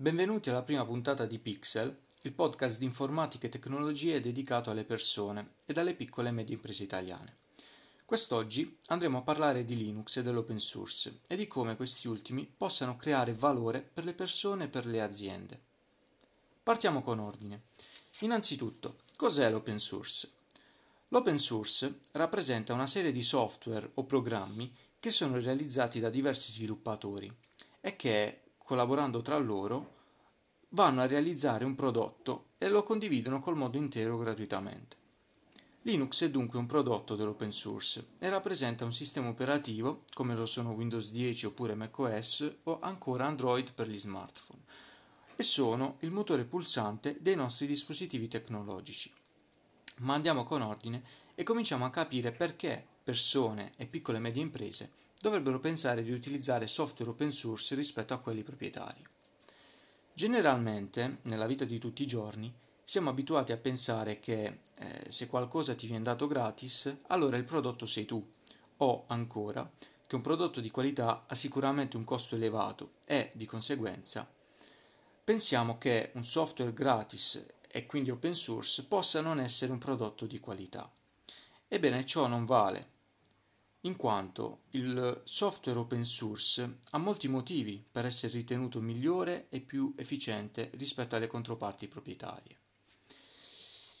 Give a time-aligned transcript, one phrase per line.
[0.00, 5.56] Benvenuti alla prima puntata di Pixel, il podcast di informatica e tecnologie dedicato alle persone
[5.66, 7.36] e alle piccole e medie imprese italiane.
[8.06, 12.96] Quest'oggi andremo a parlare di Linux e dell'open source e di come questi ultimi possano
[12.96, 15.60] creare valore per le persone e per le aziende.
[16.62, 17.64] Partiamo con ordine.
[18.20, 20.30] Innanzitutto, cos'è l'open source?
[21.08, 27.30] L'open source rappresenta una serie di software o programmi che sono realizzati da diversi sviluppatori
[27.82, 28.40] e che,
[28.70, 29.94] collaborando tra loro,
[30.68, 34.96] vanno a realizzare un prodotto e lo condividono col mondo intero gratuitamente.
[35.82, 40.70] Linux è dunque un prodotto dell'open source e rappresenta un sistema operativo come lo sono
[40.70, 44.62] Windows 10 oppure macOS o ancora Android per gli smartphone
[45.34, 49.12] e sono il motore pulsante dei nostri dispositivi tecnologici.
[50.02, 51.02] Ma andiamo con ordine
[51.34, 56.66] e cominciamo a capire perché persone e piccole e medie imprese dovrebbero pensare di utilizzare
[56.66, 59.06] software open source rispetto a quelli proprietari.
[60.14, 62.52] Generalmente, nella vita di tutti i giorni,
[62.82, 67.86] siamo abituati a pensare che eh, se qualcosa ti viene dato gratis, allora il prodotto
[67.86, 68.32] sei tu,
[68.78, 69.70] o ancora
[70.06, 74.28] che un prodotto di qualità ha sicuramente un costo elevato e, di conseguenza,
[75.22, 80.40] pensiamo che un software gratis e quindi open source possa non essere un prodotto di
[80.40, 80.90] qualità.
[81.68, 82.89] Ebbene, ciò non vale,
[83.82, 89.94] in quanto il software open source ha molti motivi per essere ritenuto migliore e più
[89.96, 92.58] efficiente rispetto alle controparti proprietarie.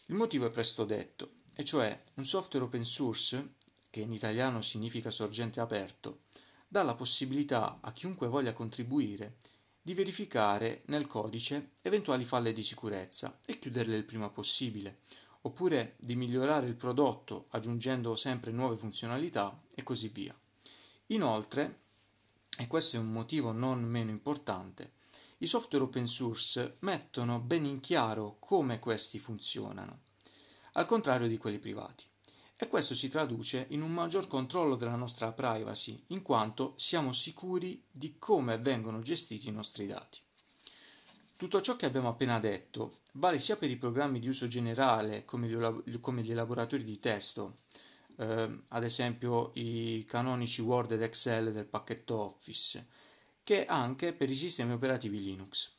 [0.06, 3.54] Il motivo è presto detto, e cioè un software open source,
[3.88, 6.22] che in italiano significa sorgente aperto,
[6.68, 9.36] dà la possibilità a chiunque voglia contribuire
[9.80, 15.00] di verificare nel codice eventuali falle di sicurezza e chiuderle il prima possibile,
[15.42, 20.38] oppure di migliorare il prodotto aggiungendo sempre nuove funzionalità e così via.
[21.06, 21.80] Inoltre,
[22.58, 24.92] e questo è un motivo non meno importante,
[25.38, 30.00] i software open source mettono ben in chiaro come questi funzionano,
[30.72, 32.04] al contrario di quelli privati.
[32.56, 37.82] E questo si traduce in un maggior controllo della nostra privacy, in quanto siamo sicuri
[37.90, 40.20] di come vengono gestiti i nostri dati.
[41.40, 45.48] Tutto ciò che abbiamo appena detto vale sia per i programmi di uso generale come
[45.48, 47.60] gli, elaboratori di testo,
[48.16, 52.86] eh, ad esempio i canonici Word ed Excel del pacchetto Office,
[53.42, 55.70] che anche per i sistemi operativi Linux.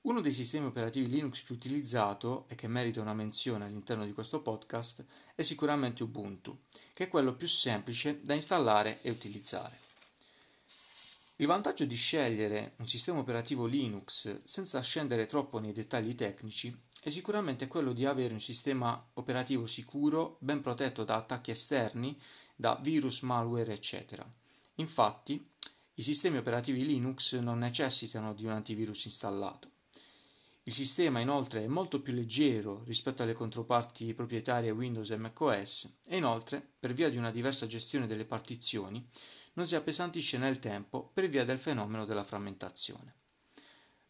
[0.00, 4.42] Uno dei sistemi operativi Linux più utilizzato e che merita una menzione all'interno di questo
[4.42, 5.04] podcast
[5.36, 9.87] è sicuramente Ubuntu, che è quello più semplice da installare e utilizzare.
[11.40, 17.10] Il vantaggio di scegliere un sistema operativo Linux senza scendere troppo nei dettagli tecnici è
[17.10, 22.20] sicuramente quello di avere un sistema operativo sicuro, ben protetto da attacchi esterni,
[22.56, 24.28] da virus, malware, eccetera.
[24.76, 25.48] Infatti,
[25.94, 29.70] i sistemi operativi Linux non necessitano di un antivirus installato.
[30.64, 36.16] Il sistema inoltre è molto più leggero rispetto alle controparti proprietarie Windows e macOS e
[36.16, 39.08] inoltre, per via di una diversa gestione delle partizioni,
[39.58, 43.14] non si appesantisce nel tempo per via del fenomeno della frammentazione.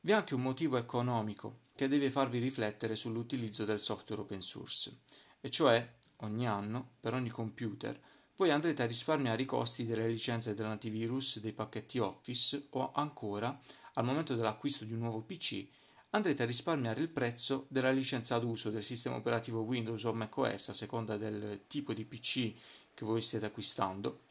[0.01, 4.99] Vi è anche un motivo economico che deve farvi riflettere sull'utilizzo del software open source,
[5.41, 7.99] e cioè ogni anno, per ogni computer,
[8.37, 13.59] voi andrete a risparmiare i costi delle licenze dell'antivirus, dei pacchetti Office o ancora,
[13.95, 15.67] al momento dell'acquisto di un nuovo PC,
[16.11, 20.75] andrete a risparmiare il prezzo della licenza d'uso del sistema operativo Windows o macOS a
[20.75, 22.53] seconda del tipo di PC
[22.93, 24.27] che voi stiate acquistando,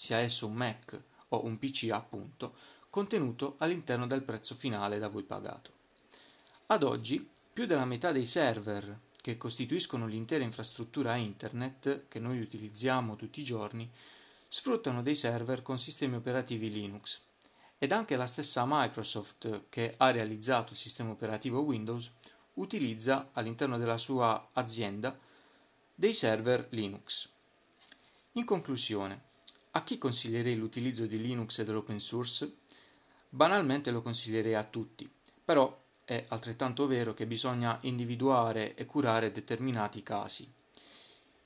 [0.00, 2.54] sia esso un Mac o un PC appunto,
[2.88, 5.72] contenuto all'interno del prezzo finale da voi pagato.
[6.68, 13.14] Ad oggi, più della metà dei server che costituiscono l'intera infrastruttura internet che noi utilizziamo
[13.14, 13.90] tutti i giorni,
[14.48, 17.20] sfruttano dei server con sistemi operativi Linux.
[17.76, 22.10] Ed anche la stessa Microsoft, che ha realizzato il sistema operativo Windows,
[22.54, 25.14] utilizza all'interno della sua azienda
[25.94, 27.28] dei server Linux.
[28.32, 29.28] In conclusione,
[29.72, 32.56] a chi consiglierei l'utilizzo di Linux e dell'open source?
[33.28, 35.08] Banalmente lo consiglierei a tutti,
[35.44, 40.52] però è altrettanto vero che bisogna individuare e curare determinati casi.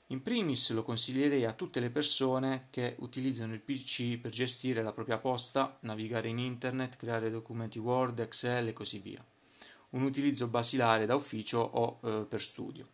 [0.07, 4.91] In primis lo consiglierei a tutte le persone che utilizzano il PC per gestire la
[4.91, 9.23] propria posta, navigare in internet, creare documenti Word, Excel e così via.
[9.91, 12.87] Un utilizzo basilare da ufficio o eh, per studio.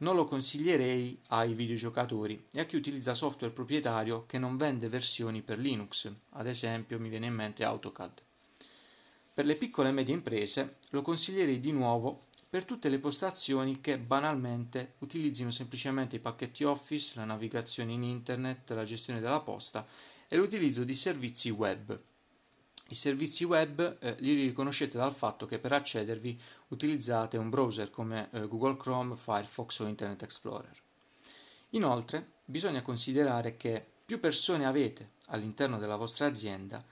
[0.00, 5.42] Non lo consiglierei ai videogiocatori e a chi utilizza software proprietario che non vende versioni
[5.42, 8.22] per Linux, ad esempio mi viene in mente AutoCAD.
[9.34, 13.98] Per le piccole e medie imprese lo consiglierei di nuovo per tutte le postazioni che
[13.98, 19.86] banalmente utilizzino semplicemente i pacchetti Office, la navigazione in internet, la gestione della posta
[20.28, 22.00] e l'utilizzo di servizi web.
[22.90, 28.30] I servizi web eh, li riconoscete dal fatto che per accedervi utilizzate un browser come
[28.30, 30.82] eh, Google Chrome, Firefox o Internet Explorer.
[31.70, 36.82] Inoltre, bisogna considerare che più persone avete all'interno della vostra azienda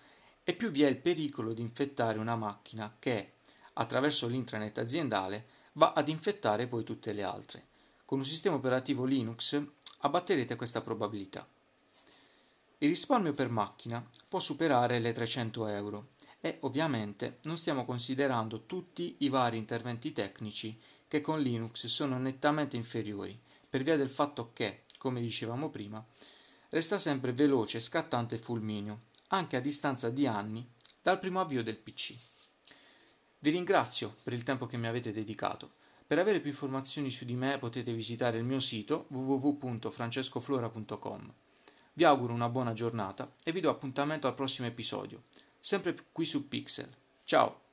[0.45, 3.37] e più vi è il pericolo di infettare una macchina che,
[3.73, 7.69] attraverso l'intranet aziendale, va ad infettare poi tutte le altre.
[8.05, 9.59] Con un sistema operativo Linux
[10.01, 11.49] abbatterete questa probabilità.
[12.79, 16.09] Il risparmio per macchina può superare le 300 euro
[16.41, 20.79] e ovviamente non stiamo considerando tutti i vari interventi tecnici
[21.09, 26.05] che con Linux sono nettamente inferiori per via del fatto che, come dicevamo prima,
[26.69, 30.71] resta sempre veloce e scattante fulmineo, anche a distanza di anni
[31.01, 32.15] dal primo avvio del PC.
[33.39, 35.77] Vi ringrazio per il tempo che mi avete dedicato.
[36.07, 41.33] Per avere più informazioni su di me potete visitare il mio sito www.francescoflora.com.
[41.97, 45.23] Vi auguro una buona giornata e vi do appuntamento al prossimo episodio,
[45.59, 46.95] sempre qui su Pixel.
[47.25, 47.66] Ciao!